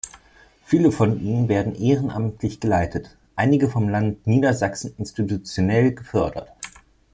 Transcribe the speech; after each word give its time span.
Viele 0.63 0.91
von 0.91 1.21
ihnen 1.23 1.47
werden 1.47 1.75
ehrenamtlich 1.75 2.59
geleitet, 2.59 3.15
einige 3.35 3.69
vom 3.69 3.87
Land 3.87 4.25
Niedersachsen 4.25 4.95
institutionell 4.97 5.93
gefördert. 5.93 6.47